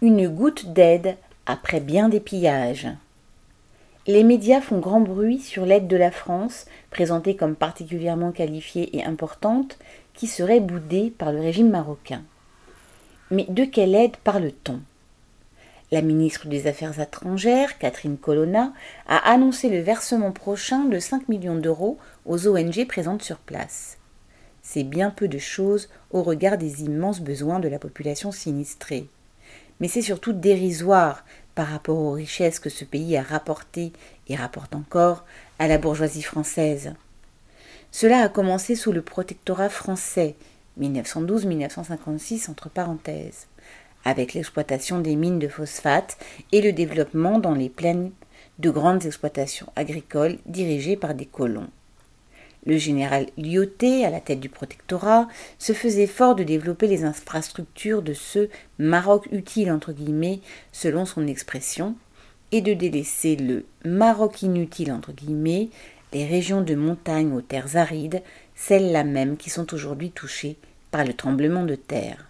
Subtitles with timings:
[0.00, 2.86] Une goutte d'aide après bien des pillages.
[4.06, 9.02] Les médias font grand bruit sur l'aide de la France, présentée comme particulièrement qualifiée et
[9.02, 9.76] importante,
[10.14, 12.22] qui serait boudée par le régime marocain.
[13.32, 14.78] Mais de quelle aide parle-t-on?
[15.90, 18.72] La ministre des Affaires étrangères, Catherine Colonna,
[19.08, 23.98] a annoncé le versement prochain de 5 millions d'euros aux ONG présentes sur place.
[24.62, 29.08] C'est bien peu de choses au regard des immenses besoins de la population sinistrée
[29.80, 31.24] mais c'est surtout dérisoire
[31.54, 33.92] par rapport aux richesses que ce pays a rapportées
[34.28, 35.24] et rapporte encore
[35.58, 36.94] à la bourgeoisie française.
[37.90, 40.36] Cela a commencé sous le protectorat français,
[40.80, 43.46] 1912-1956 entre parenthèses,
[44.04, 46.18] avec l'exploitation des mines de phosphate
[46.52, 48.12] et le développement dans les plaines
[48.58, 51.68] de grandes exploitations agricoles dirigées par des colons.
[52.66, 58.02] Le général Lyoté, à la tête du protectorat, se faisait fort de développer les infrastructures
[58.02, 58.48] de ce
[58.78, 59.72] Maroc utile,
[60.72, 61.94] selon son expression,
[62.52, 65.68] et de délaisser le Maroc inutile, entre guillemets,
[66.12, 68.22] les régions de montagne aux terres arides,
[68.54, 70.56] celles-là même qui sont aujourd'hui touchées
[70.90, 72.28] par le tremblement de terre.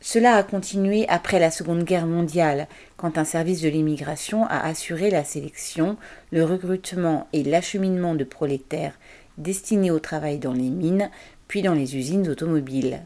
[0.00, 5.10] Cela a continué après la Seconde Guerre mondiale, quand un service de l'immigration a assuré
[5.10, 5.96] la sélection,
[6.30, 8.94] le recrutement et l'acheminement de prolétaires
[9.38, 11.10] destinés au travail dans les mines,
[11.48, 13.00] puis dans les usines automobiles.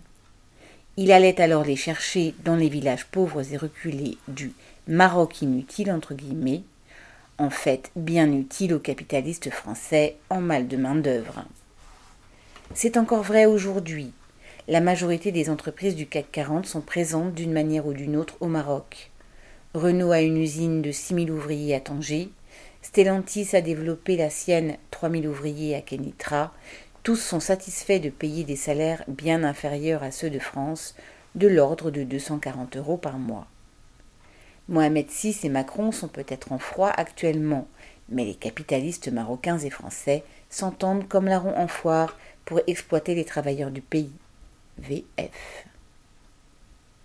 [0.99, 4.53] Il allait alors les chercher dans les villages pauvres et reculés du
[4.87, 6.63] Maroc inutile, entre guillemets,
[7.39, 11.45] en fait bien utile aux capitalistes français en mal de main-d'œuvre.
[12.75, 14.13] C'est encore vrai aujourd'hui
[14.69, 18.47] la majorité des entreprises du CAC 40 sont présentes d'une manière ou d'une autre au
[18.47, 19.11] Maroc.
[19.75, 22.29] Renault a une usine de 6000 ouvriers à Tanger.
[22.81, 26.53] Stellantis a développé la sienne 3000 ouvriers à Kenitra.
[27.03, 30.95] Tous sont satisfaits de payer des salaires bien inférieurs à ceux de France,
[31.35, 33.49] de l'ordre de 240 euros par mois.
[34.69, 37.67] Mohamed VI et Macron sont peut-être en froid actuellement,
[38.09, 43.73] mais les capitalistes marocains et français s'entendent comme larron en foire pour exploiter les travailleurs
[43.73, 44.13] du pays.
[44.83, 45.72] VF.